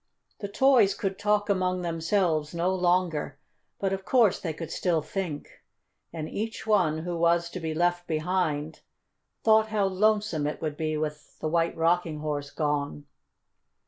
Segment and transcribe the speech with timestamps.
[0.39, 3.37] The toys could talk among themselves no longer,
[3.77, 5.47] but of course they could still think,
[6.11, 8.79] and each one who was to be left behind
[9.43, 13.05] thought how lonesome it would be with the White Rocking Horse gone.